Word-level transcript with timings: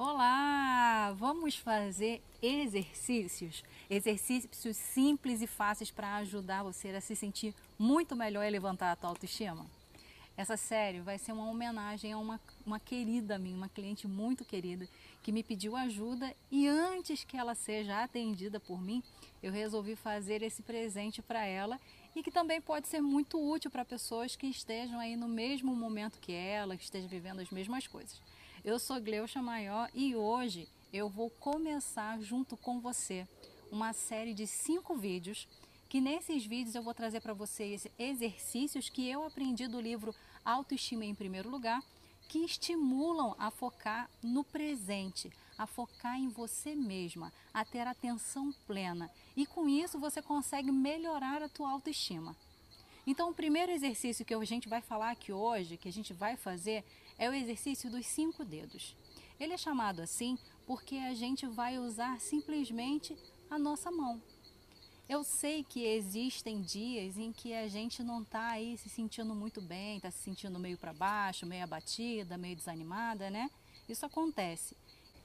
Olá! 0.00 1.12
Vamos 1.18 1.56
fazer 1.56 2.22
exercícios, 2.40 3.64
exercícios 3.90 4.76
simples 4.76 5.42
e 5.42 5.46
fáceis 5.48 5.90
para 5.90 6.14
ajudar 6.18 6.62
você 6.62 6.90
a 6.90 7.00
se 7.00 7.16
sentir 7.16 7.52
muito 7.76 8.14
melhor 8.14 8.44
e 8.44 8.50
levantar 8.50 8.92
a 8.92 8.96
tua 8.96 9.10
autoestima. 9.10 9.66
Essa 10.36 10.56
série 10.56 11.00
vai 11.00 11.18
ser 11.18 11.32
uma 11.32 11.50
homenagem 11.50 12.12
a 12.12 12.18
uma, 12.18 12.40
uma 12.64 12.78
querida 12.78 13.40
minha, 13.40 13.56
uma 13.56 13.68
cliente 13.68 14.06
muito 14.06 14.44
querida, 14.44 14.88
que 15.20 15.32
me 15.32 15.42
pediu 15.42 15.74
ajuda 15.74 16.32
e 16.48 16.68
antes 16.68 17.24
que 17.24 17.36
ela 17.36 17.56
seja 17.56 18.00
atendida 18.00 18.60
por 18.60 18.80
mim, 18.80 19.02
eu 19.42 19.50
resolvi 19.50 19.96
fazer 19.96 20.44
esse 20.44 20.62
presente 20.62 21.20
para 21.20 21.44
ela 21.44 21.76
e 22.14 22.22
que 22.22 22.30
também 22.30 22.60
pode 22.60 22.86
ser 22.86 23.00
muito 23.00 23.36
útil 23.36 23.68
para 23.68 23.84
pessoas 23.84 24.36
que 24.36 24.46
estejam 24.46 25.00
aí 25.00 25.16
no 25.16 25.26
mesmo 25.26 25.74
momento 25.74 26.20
que 26.20 26.32
ela, 26.32 26.76
que 26.76 26.84
estejam 26.84 27.08
vivendo 27.08 27.40
as 27.40 27.50
mesmas 27.50 27.88
coisas. 27.88 28.22
Eu 28.68 28.78
sou 28.78 29.00
Gleucha 29.00 29.40
Maior 29.40 29.88
e 29.94 30.14
hoje 30.14 30.68
eu 30.92 31.08
vou 31.08 31.30
começar 31.30 32.20
junto 32.20 32.54
com 32.54 32.78
você 32.78 33.26
uma 33.72 33.94
série 33.94 34.34
de 34.34 34.46
cinco 34.46 34.94
vídeos 34.94 35.48
que 35.88 36.02
nesses 36.02 36.44
vídeos 36.44 36.74
eu 36.74 36.82
vou 36.82 36.92
trazer 36.92 37.22
para 37.22 37.32
vocês 37.32 37.86
exercícios 37.98 38.90
que 38.90 39.08
eu 39.08 39.24
aprendi 39.24 39.66
do 39.66 39.80
livro 39.80 40.14
Autoestima 40.44 41.06
em 41.06 41.14
Primeiro 41.14 41.48
Lugar, 41.48 41.82
que 42.28 42.40
estimulam 42.40 43.34
a 43.38 43.50
focar 43.50 44.10
no 44.22 44.44
presente, 44.44 45.32
a 45.56 45.66
focar 45.66 46.18
em 46.18 46.28
você 46.28 46.74
mesma, 46.74 47.32
a 47.54 47.64
ter 47.64 47.86
atenção 47.86 48.52
plena. 48.66 49.10
E 49.34 49.46
com 49.46 49.66
isso 49.66 49.98
você 49.98 50.20
consegue 50.20 50.70
melhorar 50.70 51.42
a 51.42 51.48
tua 51.48 51.70
autoestima. 51.70 52.36
Então, 53.10 53.30
o 53.30 53.34
primeiro 53.34 53.72
exercício 53.72 54.22
que 54.22 54.34
a 54.34 54.44
gente 54.44 54.68
vai 54.68 54.82
falar 54.82 55.12
aqui 55.12 55.32
hoje, 55.32 55.78
que 55.78 55.88
a 55.88 55.92
gente 55.92 56.12
vai 56.12 56.36
fazer, 56.36 56.84
é 57.18 57.26
o 57.26 57.32
exercício 57.32 57.90
dos 57.90 58.04
cinco 58.04 58.44
dedos. 58.44 58.94
Ele 59.40 59.54
é 59.54 59.56
chamado 59.56 60.02
assim 60.02 60.36
porque 60.66 60.96
a 60.96 61.14
gente 61.14 61.46
vai 61.46 61.78
usar 61.78 62.20
simplesmente 62.20 63.16
a 63.48 63.58
nossa 63.58 63.90
mão. 63.90 64.20
Eu 65.08 65.24
sei 65.24 65.64
que 65.64 65.86
existem 65.86 66.60
dias 66.60 67.16
em 67.16 67.32
que 67.32 67.54
a 67.54 67.66
gente 67.66 68.02
não 68.02 68.20
está 68.20 68.48
aí 68.48 68.76
se 68.76 68.90
sentindo 68.90 69.34
muito 69.34 69.62
bem, 69.62 69.96
está 69.96 70.10
se 70.10 70.18
sentindo 70.18 70.58
meio 70.58 70.76
para 70.76 70.92
baixo, 70.92 71.46
meio 71.46 71.64
abatida, 71.64 72.36
meio 72.36 72.56
desanimada, 72.56 73.30
né? 73.30 73.50
Isso 73.88 74.04
acontece. 74.04 74.76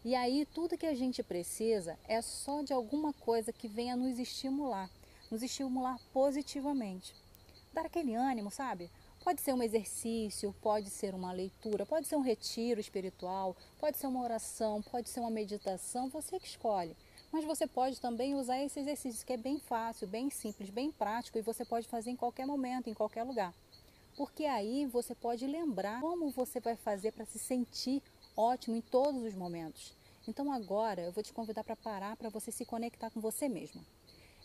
E 0.06 0.16
aí 0.16 0.48
tudo 0.54 0.78
que 0.78 0.86
a 0.86 0.96
gente 0.96 1.22
precisa 1.22 2.00
é 2.08 2.22
só 2.22 2.62
de 2.62 2.72
alguma 2.72 3.12
coisa 3.12 3.52
que 3.52 3.68
venha 3.68 3.98
nos 3.98 4.18
estimular, 4.20 4.90
nos 5.30 5.44
estimular 5.44 6.00
positivamente 6.14 7.14
dar 7.74 7.86
aquele 7.86 8.14
ânimo, 8.16 8.52
sabe? 8.52 8.90
Pode 9.24 9.42
ser 9.42 9.54
um 9.54 9.64
exercício, 9.64 10.54
pode 10.62 10.90
ser 10.90 11.16
uma 11.16 11.32
leitura, 11.32 11.86
pode 11.86 12.08
ser 12.08 12.16
um 12.16 12.22
retiro 12.22 12.80
espiritual, 12.80 13.56
pode 13.80 13.98
ser 13.98 14.08
uma 14.08 14.22
oração, 14.22 14.82
pode 14.82 15.10
ser 15.10 15.22
uma 15.22 15.30
meditação, 15.30 16.10
você 16.10 16.40
que 16.40 16.48
escolhe. 16.48 16.96
Mas 17.32 17.46
você 17.46 17.66
pode 17.66 18.00
também 18.00 18.36
usar 18.36 18.62
esse 18.62 18.80
exercício 18.80 19.26
que 19.26 19.34
é 19.34 19.38
bem 19.38 19.58
fácil, 19.60 20.08
bem 20.08 20.30
simples, 20.30 20.70
bem 20.70 20.92
prático 20.92 21.38
e 21.38 21.42
você 21.42 21.66
pode 21.66 21.88
fazer 21.88 22.12
em 22.12 22.16
qualquer 22.16 22.46
momento, 22.46 22.90
em 22.90 22.94
qualquer 22.94 23.24
lugar. 23.24 23.54
Porque 24.16 24.46
aí 24.46 24.86
você 24.86 25.16
pode 25.16 25.48
lembrar 25.48 26.00
como 26.02 26.30
você 26.30 26.60
vai 26.60 26.76
fazer 26.76 27.12
para 27.12 27.26
se 27.26 27.40
sentir 27.40 28.04
ótimo 28.38 28.76
em 28.76 28.82
todos 28.82 29.24
os 29.24 29.34
momentos. 29.34 29.94
Então 30.28 30.52
agora 30.52 31.02
eu 31.02 31.12
vou 31.12 31.24
te 31.24 31.34
convidar 31.34 31.64
para 31.64 31.76
parar 31.76 32.16
para 32.16 32.30
você 32.30 32.52
se 32.52 32.66
conectar 32.66 33.10
com 33.10 33.20
você 33.20 33.50
mesma. 33.50 33.82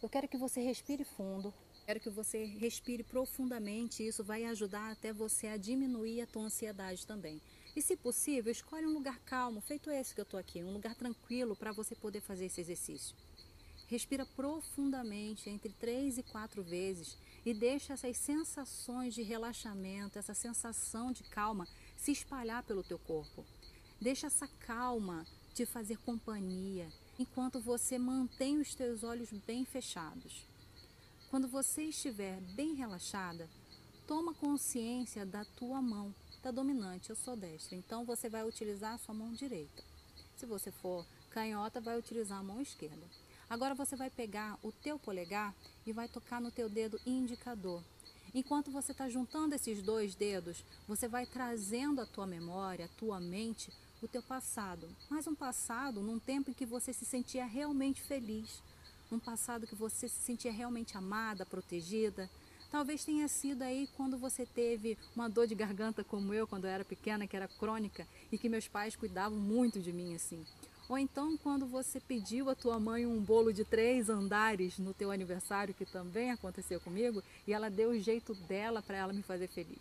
Eu 0.03 0.09
quero 0.09 0.29
que 0.29 0.37
você 0.37 0.61
respire 0.61 1.05
fundo, 1.05 1.53
Quero 1.89 2.01
que 2.01 2.11
você 2.11 2.45
respire 2.45 3.03
profundamente, 3.03 4.07
isso 4.07 4.23
vai 4.23 4.45
ajudar 4.45 4.93
até 4.93 5.11
você 5.11 5.47
a 5.47 5.57
diminuir 5.57 6.21
a 6.21 6.27
tua 6.27 6.43
ansiedade 6.43 7.07
também. 7.07 7.41
E 7.75 7.81
se 7.81 7.97
possível, 7.97 8.53
escolhe 8.53 8.85
um 8.85 8.93
lugar 8.93 9.19
calmo, 9.21 9.63
feito 9.63 9.91
esse 9.91 10.15
que 10.15 10.21
eu 10.21 10.25
estou 10.25 10.39
aqui, 10.39 10.63
um 10.63 10.75
lugar 10.75 10.95
tranquilo 10.95 11.57
para 11.57 11.73
você 11.73 11.95
poder 11.95 12.21
fazer 12.21 12.45
esse 12.45 12.61
exercício. 12.61 13.17
Respira 13.87 14.27
profundamente 14.27 15.49
entre 15.49 15.71
três 15.81 16.19
e 16.19 16.23
quatro 16.23 16.63
vezes 16.63 17.17
e 17.43 17.55
deixa 17.55 17.95
essas 17.95 18.19
sensações 18.19 19.15
de 19.15 19.23
relaxamento, 19.23 20.19
essa 20.19 20.35
sensação 20.35 21.11
de 21.11 21.23
calma 21.23 21.67
se 21.97 22.13
espalhar 22.13 22.65
pelo 22.65 22.83
teu 22.83 22.99
corpo. 22.99 23.47
Deixa 23.99 24.27
essa 24.27 24.47
calma 24.47 25.27
te 25.55 25.65
fazer 25.65 25.97
companhia 26.01 26.87
enquanto 27.19 27.59
você 27.59 27.97
mantém 27.97 28.59
os 28.59 28.75
teus 28.75 29.03
olhos 29.03 29.33
bem 29.47 29.65
fechados. 29.65 30.47
Quando 31.31 31.47
você 31.47 31.85
estiver 31.85 32.41
bem 32.41 32.73
relaxada, 32.73 33.51
toma 34.07 34.33
consciência 34.33 35.27
da 35.27 35.45
tua 35.45 35.83
mão, 35.83 36.15
da 36.43 36.51
dominante. 36.51 37.11
Eu 37.11 37.17
sou 37.17 37.37
destra, 37.37 37.77
então 37.77 38.03
você 38.03 38.31
vai 38.31 38.45
utilizar 38.45 38.95
a 38.95 38.99
sua 38.99 39.15
mão 39.15 39.35
direita. 39.35 39.85
Se 40.39 40.47
você 40.47 40.73
for 40.73 41.05
canhota, 41.31 41.83
vai 41.83 41.99
utilizar 41.99 42.39
a 42.39 42.43
mão 42.43 42.63
esquerda. 42.63 43.07
Agora 43.49 43.75
você 43.75 43.95
vai 43.95 44.09
pegar 44.09 44.59
o 44.63 44.73
teu 44.73 44.99
polegar 44.99 45.55
e 45.85 45.93
vai 45.93 46.09
tocar 46.09 46.41
no 46.41 46.51
teu 46.51 46.67
dedo 46.67 46.99
indicador. 47.05 47.85
Enquanto 48.35 48.71
você 48.71 48.93
está 48.93 49.07
juntando 49.09 49.55
esses 49.55 49.83
dois 49.83 50.15
dedos, 50.15 50.65
você 50.87 51.07
vai 51.09 51.27
trazendo 51.27 52.01
à 52.01 52.07
tua 52.07 52.27
memória, 52.27 52.87
à 52.87 52.89
tua 52.89 53.21
mente, 53.21 53.71
o 54.01 54.09
teu 54.09 54.23
passado. 54.23 54.89
Mas 55.11 55.27
um 55.27 55.35
passado 55.35 56.01
num 56.01 56.19
tempo 56.19 56.51
em 56.51 56.55
que 56.55 56.65
você 56.65 56.93
se 56.93 57.05
sentia 57.05 57.45
realmente 57.45 58.01
feliz, 58.01 58.63
um 59.11 59.19
passado 59.19 59.67
que 59.67 59.75
você 59.75 60.09
se 60.09 60.21
sentia 60.21 60.53
realmente 60.53 60.97
amada, 60.97 61.47
protegida. 61.47 62.29
Talvez 62.71 63.05
tenha 63.05 63.27
sido 63.29 63.63
aí 63.63 63.89
quando 63.97 64.19
você 64.19 64.45
teve 64.45 64.99
uma 65.17 65.29
dor 65.29 65.47
de 65.47 65.55
garganta 65.55 66.05
como 66.05 66.35
eu 66.35 66.47
quando 66.47 66.67
eu 66.67 66.71
era 66.71 66.85
pequena, 66.85 67.27
que 67.27 67.37
era 67.37 67.49
crônica 67.49 68.07
e 68.31 68.37
que 68.37 68.49
meus 68.49 68.69
pais 68.69 68.95
cuidavam 68.95 69.39
muito 69.39 69.81
de 69.81 69.93
mim 69.93 70.15
assim. 70.15 70.45
Ou 70.89 70.99
então 70.99 71.37
quando 71.39 71.67
você 71.67 71.99
pediu 72.01 72.51
à 72.51 72.55
tua 72.55 72.79
mãe 72.79 73.07
um 73.07 73.21
bolo 73.21 73.53
de 73.53 73.65
três 73.65 74.11
andares 74.11 74.79
no 74.79 74.93
teu 74.93 75.11
aniversário, 75.11 75.75
que 75.75 75.87
também 75.87 76.31
aconteceu 76.31 76.81
comigo, 76.81 77.23
e 77.47 77.53
ela 77.53 77.71
deu 77.71 77.91
o 77.91 77.99
jeito 77.99 78.35
dela 78.35 78.83
para 78.83 78.97
ela 78.97 79.13
me 79.13 79.23
fazer 79.23 79.49
feliz. 79.49 79.79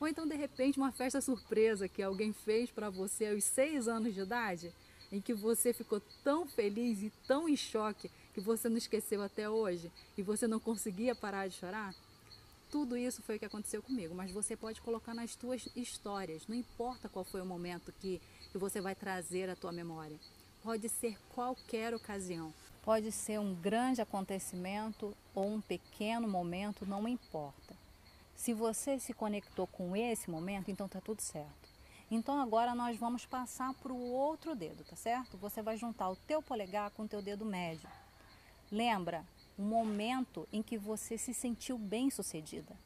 Ou 0.00 0.06
então 0.06 0.26
de 0.26 0.36
repente 0.36 0.78
uma 0.78 0.92
festa 0.92 1.20
surpresa 1.20 1.88
que 1.88 2.02
alguém 2.02 2.32
fez 2.32 2.70
para 2.70 2.90
você 2.90 3.26
aos 3.26 3.42
seis 3.44 3.88
anos 3.88 4.14
de 4.14 4.20
idade, 4.20 4.72
em 5.10 5.20
que 5.20 5.32
você 5.32 5.72
ficou 5.72 6.00
tão 6.22 6.46
feliz 6.46 7.02
e 7.02 7.12
tão 7.26 7.48
em 7.48 7.56
choque 7.56 8.10
que 8.34 8.40
você 8.40 8.68
não 8.68 8.76
esqueceu 8.76 9.22
até 9.22 9.48
hoje 9.48 9.90
e 10.18 10.22
você 10.22 10.48
não 10.48 10.58
conseguia 10.58 11.14
parar 11.14 11.46
de 11.46 11.54
chorar? 11.54 11.94
Tudo 12.68 12.96
isso 12.96 13.22
foi 13.22 13.36
o 13.36 13.38
que 13.38 13.44
aconteceu 13.44 13.80
comigo, 13.80 14.14
mas 14.14 14.32
você 14.32 14.56
pode 14.56 14.80
colocar 14.80 15.14
nas 15.14 15.36
tuas 15.36 15.68
histórias, 15.76 16.48
não 16.48 16.56
importa 16.56 17.08
qual 17.08 17.24
foi 17.24 17.40
o 17.40 17.46
momento 17.46 17.94
que, 18.00 18.20
que 18.50 18.58
você 18.58 18.80
vai 18.80 18.96
trazer 18.96 19.48
à 19.48 19.54
tua 19.54 19.70
memória. 19.70 20.18
Pode 20.60 20.88
ser 20.88 21.16
qualquer 21.32 21.94
ocasião, 21.94 22.52
pode 22.82 23.12
ser 23.12 23.38
um 23.38 23.54
grande 23.54 24.00
acontecimento 24.00 25.16
ou 25.32 25.54
um 25.54 25.60
pequeno 25.60 26.26
momento, 26.26 26.84
não 26.84 27.06
importa. 27.06 27.76
Se 28.34 28.52
você 28.52 28.98
se 28.98 29.14
conectou 29.14 29.68
com 29.68 29.94
esse 29.94 30.28
momento, 30.28 30.70
então 30.70 30.86
está 30.86 31.00
tudo 31.00 31.22
certo. 31.22 31.68
Então 32.10 32.40
agora 32.40 32.74
nós 32.74 32.98
vamos 32.98 33.24
passar 33.24 33.72
para 33.74 33.92
o 33.92 34.10
outro 34.10 34.56
dedo, 34.56 34.82
tá 34.82 34.96
certo? 34.96 35.36
Você 35.36 35.62
vai 35.62 35.76
juntar 35.76 36.10
o 36.10 36.16
teu 36.16 36.42
polegar 36.42 36.90
com 36.90 37.04
o 37.04 37.08
teu 37.08 37.22
dedo 37.22 37.44
médio. 37.44 37.88
Lembra 38.70 39.24
um 39.58 39.64
momento 39.64 40.48
em 40.52 40.62
que 40.62 40.76
você 40.76 41.16
se 41.16 41.32
sentiu 41.32 41.78
bem 41.78 42.10
sucedida. 42.10 42.76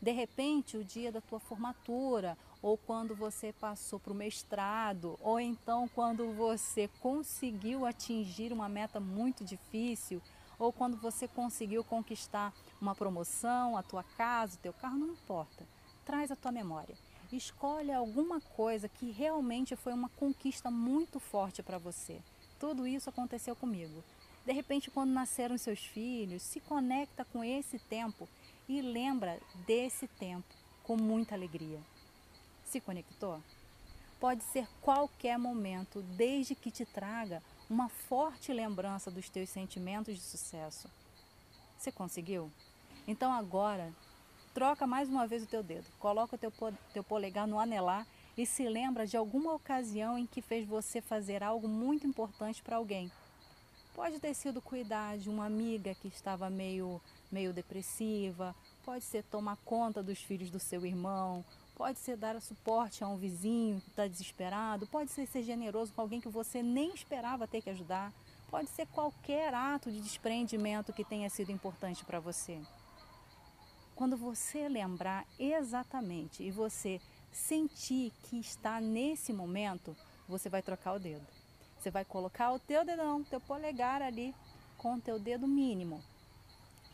De 0.00 0.12
repente, 0.12 0.76
o 0.76 0.84
dia 0.84 1.10
da 1.10 1.20
tua 1.20 1.40
formatura, 1.40 2.36
ou 2.60 2.76
quando 2.76 3.14
você 3.14 3.52
passou 3.52 3.98
para 3.98 4.12
o 4.12 4.16
mestrado, 4.16 5.18
ou 5.22 5.40
então 5.40 5.88
quando 5.88 6.32
você 6.32 6.88
conseguiu 7.00 7.86
atingir 7.86 8.52
uma 8.52 8.68
meta 8.68 9.00
muito 9.00 9.44
difícil, 9.44 10.20
ou 10.58 10.72
quando 10.72 10.96
você 10.96 11.28
conseguiu 11.28 11.84
conquistar 11.84 12.52
uma 12.80 12.94
promoção, 12.94 13.76
a 13.76 13.82
tua 13.82 14.02
casa, 14.02 14.56
o 14.56 14.60
teu 14.60 14.72
carro, 14.72 14.98
não 14.98 15.12
importa. 15.12 15.66
Traz 16.04 16.30
a 16.30 16.36
tua 16.36 16.52
memória. 16.52 16.96
Escolhe 17.32 17.92
alguma 17.92 18.40
coisa 18.40 18.88
que 18.88 19.10
realmente 19.10 19.74
foi 19.74 19.92
uma 19.92 20.08
conquista 20.10 20.70
muito 20.70 21.18
forte 21.18 21.62
para 21.62 21.78
você. 21.78 22.20
Tudo 22.58 22.86
isso 22.86 23.10
aconteceu 23.10 23.56
comigo. 23.56 24.02
De 24.46 24.52
repente, 24.52 24.92
quando 24.92 25.10
nasceram 25.10 25.58
seus 25.58 25.80
filhos, 25.80 26.40
se 26.40 26.60
conecta 26.60 27.24
com 27.24 27.42
esse 27.42 27.80
tempo 27.80 28.28
e 28.68 28.80
lembra 28.80 29.40
desse 29.66 30.06
tempo 30.06 30.46
com 30.84 30.96
muita 30.96 31.34
alegria. 31.34 31.80
Se 32.64 32.80
conectou? 32.80 33.42
Pode 34.20 34.44
ser 34.44 34.68
qualquer 34.80 35.36
momento, 35.36 36.00
desde 36.00 36.54
que 36.54 36.70
te 36.70 36.86
traga 36.86 37.42
uma 37.68 37.88
forte 37.88 38.52
lembrança 38.52 39.10
dos 39.10 39.28
teus 39.28 39.48
sentimentos 39.48 40.14
de 40.14 40.22
sucesso. 40.22 40.88
Você 41.76 41.90
conseguiu? 41.90 42.48
Então 43.04 43.32
agora, 43.32 43.92
troca 44.54 44.86
mais 44.86 45.08
uma 45.08 45.26
vez 45.26 45.42
o 45.42 45.48
teu 45.48 45.62
dedo, 45.64 45.90
coloca 45.98 46.36
o 46.36 46.38
teu, 46.38 46.52
teu 46.92 47.02
polegar 47.02 47.48
no 47.48 47.58
anelar 47.58 48.06
e 48.38 48.46
se 48.46 48.68
lembra 48.68 49.08
de 49.08 49.16
alguma 49.16 49.52
ocasião 49.52 50.16
em 50.16 50.24
que 50.24 50.40
fez 50.40 50.64
você 50.64 51.00
fazer 51.00 51.42
algo 51.42 51.66
muito 51.66 52.06
importante 52.06 52.62
para 52.62 52.76
alguém 52.76 53.10
Pode 53.96 54.20
ter 54.20 54.34
sido 54.34 54.60
cuidar 54.60 55.16
de 55.16 55.30
uma 55.30 55.46
amiga 55.46 55.94
que 55.94 56.08
estava 56.08 56.50
meio, 56.50 57.00
meio 57.32 57.50
depressiva, 57.50 58.54
pode 58.84 59.02
ser 59.02 59.24
tomar 59.24 59.56
conta 59.64 60.02
dos 60.02 60.18
filhos 60.18 60.50
do 60.50 60.60
seu 60.60 60.84
irmão, 60.84 61.42
pode 61.74 61.98
ser 62.00 62.14
dar 62.14 62.38
suporte 62.42 63.02
a 63.02 63.08
um 63.08 63.16
vizinho 63.16 63.80
que 63.80 63.88
está 63.88 64.06
desesperado, 64.06 64.86
pode 64.86 65.10
ser 65.10 65.26
ser 65.26 65.42
generoso 65.42 65.94
com 65.94 66.02
alguém 66.02 66.20
que 66.20 66.28
você 66.28 66.62
nem 66.62 66.92
esperava 66.92 67.48
ter 67.48 67.62
que 67.62 67.70
ajudar, 67.70 68.12
pode 68.50 68.68
ser 68.68 68.86
qualquer 68.88 69.54
ato 69.54 69.90
de 69.90 70.02
desprendimento 70.02 70.92
que 70.92 71.02
tenha 71.02 71.30
sido 71.30 71.50
importante 71.50 72.04
para 72.04 72.20
você. 72.20 72.60
Quando 73.94 74.14
você 74.14 74.68
lembrar 74.68 75.26
exatamente 75.38 76.42
e 76.42 76.50
você 76.50 77.00
sentir 77.32 78.12
que 78.24 78.38
está 78.38 78.78
nesse 78.78 79.32
momento, 79.32 79.96
você 80.28 80.50
vai 80.50 80.60
trocar 80.60 80.92
o 80.92 80.98
dedo. 80.98 81.35
Você 81.86 81.90
vai 81.92 82.04
colocar 82.04 82.52
o 82.52 82.58
teu 82.58 82.84
dedão, 82.84 83.22
teu 83.22 83.40
polegar 83.40 84.02
ali 84.02 84.34
com 84.76 84.94
o 84.94 85.00
teu 85.00 85.20
dedo 85.20 85.46
mínimo. 85.46 86.02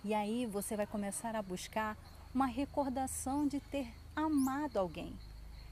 E 0.04 0.12
aí 0.12 0.44
você 0.44 0.76
vai 0.76 0.86
começar 0.86 1.34
a 1.34 1.40
buscar 1.40 1.96
uma 2.34 2.44
recordação 2.44 3.48
de 3.48 3.58
ter 3.58 3.90
amado 4.14 4.76
alguém. 4.76 5.18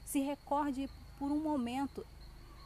Se 0.07 0.21
recorde 0.21 0.89
por 1.19 1.31
um 1.31 1.39
momento 1.39 2.03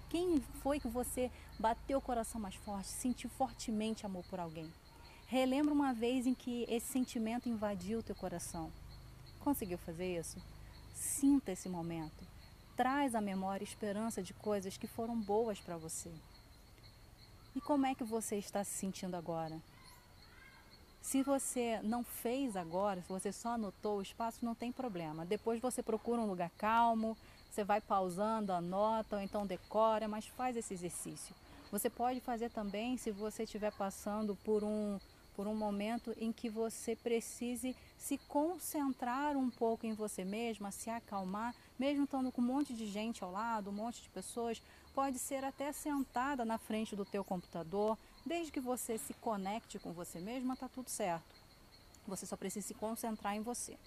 quem 0.10 0.40
foi 0.40 0.80
que 0.80 0.88
você 0.88 1.30
bateu 1.60 1.98
o 1.98 2.02
coração 2.02 2.40
mais 2.40 2.56
forte, 2.56 2.88
sentiu 2.88 3.30
fortemente 3.32 4.06
amor 4.06 4.24
por 4.30 4.40
alguém. 4.40 4.72
Relembra 5.28 5.74
uma 5.74 5.94
vez 5.94 6.26
em 6.26 6.34
que 6.34 6.66
esse 6.70 6.88
sentimento 6.88 7.50
invadiu 7.50 8.00
o 8.00 8.04
teu 8.04 8.16
coração. 8.16 8.72
Conseguiu 9.42 9.78
fazer 9.78 10.18
isso? 10.18 10.42
Sinta 10.94 11.52
esse 11.52 11.68
momento. 11.68 12.26
Traz 12.78 13.14
à 13.14 13.20
memória 13.20 13.66
esperança 13.66 14.24
de 14.24 14.34
coisas 14.34 14.78
que 14.78 14.88
foram 14.88 15.20
boas 15.20 15.60
para 15.60 15.76
você. 15.76 16.10
E 17.56 17.62
como 17.62 17.86
é 17.86 17.96
que 17.96 18.04
você 18.04 18.36
está 18.36 18.64
se 18.64 18.72
sentindo 18.72 19.16
agora? 19.16 19.62
Se 21.02 21.24
você 21.24 21.80
não 21.84 22.04
fez 22.04 22.56
agora, 22.58 23.02
se 23.02 23.08
você 23.08 23.32
só 23.32 23.50
anotou 23.50 24.00
o 24.00 24.02
espaço, 24.02 24.44
não 24.44 24.56
tem 24.56 24.72
problema. 24.72 25.26
Depois 25.26 25.62
você 25.62 25.82
procura 25.82 26.20
um 26.20 26.26
lugar 26.26 26.50
calmo, 26.58 27.16
você 27.50 27.64
vai 27.64 27.80
pausando, 27.80 28.52
anota 28.52 29.16
ou 29.16 29.22
então 29.22 29.46
decora, 29.46 30.08
mas 30.08 30.26
faz 30.26 30.58
esse 30.58 30.74
exercício. 30.74 31.34
Você 31.72 31.90
pode 31.90 32.20
fazer 32.20 32.50
também 32.50 32.98
se 32.98 33.12
você 33.12 33.44
estiver 33.44 33.72
passando 33.72 34.36
por 34.44 34.64
um, 34.64 35.00
por 35.36 35.48
um 35.48 35.56
momento 35.56 36.16
em 36.18 36.32
que 36.32 36.50
você 36.50 36.96
precise 36.96 37.76
se 37.98 38.18
concentrar 38.18 39.36
um 39.36 39.50
pouco 39.50 39.86
em 39.86 39.94
você 39.94 40.24
mesma, 40.24 40.72
se 40.72 40.90
acalmar, 40.90 41.54
mesmo 41.78 42.06
estando 42.06 42.32
com 42.32 42.42
um 42.42 42.46
monte 42.46 42.74
de 42.74 42.88
gente 42.88 43.24
ao 43.24 43.32
lado, 43.32 43.70
um 43.70 43.74
monte 43.74 44.02
de 44.02 44.10
pessoas, 44.10 44.62
pode 44.94 45.20
ser 45.20 45.44
até 45.44 45.72
sentada 45.72 46.46
na 46.46 46.58
frente 46.58 46.96
do 46.96 47.04
teu 47.04 47.24
computador, 47.24 47.98
Desde 48.26 48.52
que 48.52 48.60
você 48.60 48.98
se 48.98 49.14
conecte 49.14 49.78
com 49.78 49.94
você 49.94 50.20
mesma, 50.20 50.56
está 50.56 50.68
tudo 50.68 50.90
certo. 50.90 51.24
Você 52.08 52.26
só 52.26 52.36
precisa 52.36 52.66
se 52.66 52.74
concentrar 52.74 53.36
em 53.36 53.42
você. 53.42 53.78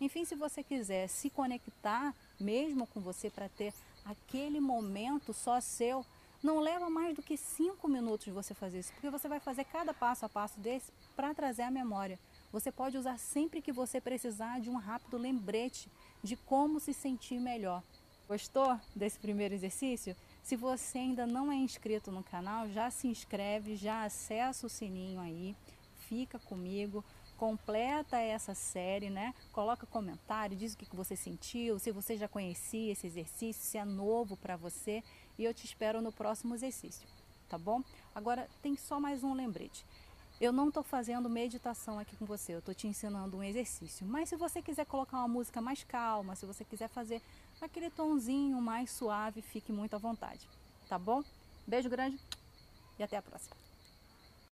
Enfim, 0.00 0.24
se 0.24 0.34
você 0.34 0.62
quiser 0.62 1.08
se 1.08 1.28
conectar 1.28 2.14
mesmo 2.40 2.86
com 2.86 3.00
você 3.00 3.28
para 3.28 3.50
ter 3.50 3.74
aquele 4.04 4.60
momento 4.60 5.34
só 5.34 5.60
seu, 5.60 6.06
não 6.42 6.58
leva 6.58 6.90
mais 6.90 7.14
do 7.14 7.22
que 7.22 7.36
cinco 7.36 7.88
minutos 7.88 8.26
você 8.32 8.52
fazer 8.52 8.80
isso, 8.80 8.92
porque 8.92 9.10
você 9.10 9.28
vai 9.28 9.38
fazer 9.38 9.64
cada 9.64 9.94
passo 9.94 10.24
a 10.24 10.28
passo 10.28 10.58
desse 10.58 10.92
para 11.14 11.32
trazer 11.32 11.62
a 11.62 11.70
memória. 11.70 12.18
Você 12.50 12.72
pode 12.72 12.98
usar 12.98 13.18
sempre 13.18 13.62
que 13.62 13.72
você 13.72 14.00
precisar 14.00 14.60
de 14.60 14.68
um 14.68 14.76
rápido 14.76 15.16
lembrete 15.16 15.88
de 16.22 16.36
como 16.36 16.80
se 16.80 16.92
sentir 16.92 17.38
melhor. 17.38 17.82
Gostou 18.28 18.78
desse 18.94 19.18
primeiro 19.18 19.54
exercício? 19.54 20.16
Se 20.42 20.56
você 20.56 20.98
ainda 20.98 21.26
não 21.26 21.52
é 21.52 21.54
inscrito 21.54 22.10
no 22.10 22.22
canal, 22.22 22.68
já 22.68 22.90
se 22.90 23.06
inscreve, 23.06 23.76
já 23.76 24.04
acessa 24.04 24.66
o 24.66 24.70
sininho 24.70 25.20
aí, 25.20 25.54
fica 26.08 26.38
comigo, 26.38 27.04
completa 27.36 28.18
essa 28.18 28.54
série, 28.54 29.10
né? 29.10 29.34
Coloca 29.52 29.86
comentário, 29.86 30.56
diz 30.56 30.74
o 30.74 30.76
que 30.76 30.94
você 30.94 31.16
sentiu, 31.16 31.78
se 31.78 31.90
você 31.90 32.16
já 32.16 32.28
conhecia 32.28 32.92
esse 32.92 33.06
exercício, 33.06 33.62
se 33.62 33.76
é 33.76 33.84
novo 33.84 34.36
para 34.36 34.56
você 34.56 35.02
e 35.38 35.44
eu 35.44 35.54
te 35.54 35.64
espero 35.64 36.00
no 36.00 36.12
próximo 36.12 36.54
exercício, 36.54 37.06
tá 37.48 37.58
bom? 37.58 37.82
Agora 38.14 38.48
tem 38.60 38.76
só 38.76 39.00
mais 39.00 39.22
um 39.22 39.34
lembrete. 39.34 39.84
Eu 40.40 40.52
não 40.52 40.68
estou 40.68 40.82
fazendo 40.82 41.28
meditação 41.28 41.98
aqui 41.98 42.16
com 42.16 42.24
você, 42.24 42.54
eu 42.54 42.58
estou 42.58 42.74
te 42.74 42.88
ensinando 42.88 43.36
um 43.36 43.42
exercício. 43.42 44.04
Mas 44.06 44.28
se 44.28 44.36
você 44.36 44.60
quiser 44.60 44.84
colocar 44.86 45.18
uma 45.18 45.28
música 45.28 45.60
mais 45.60 45.84
calma, 45.84 46.34
se 46.34 46.44
você 46.44 46.64
quiser 46.64 46.88
fazer 46.88 47.22
aquele 47.60 47.90
tonzinho 47.90 48.60
mais 48.60 48.90
suave, 48.90 49.40
fique 49.40 49.72
muito 49.72 49.94
à 49.94 49.98
vontade, 49.98 50.48
tá 50.88 50.98
bom? 50.98 51.22
Beijo 51.66 51.88
grande 51.88 52.18
e 52.98 53.02
até 53.02 53.16
a 53.16 53.22
próxima. 53.22 53.61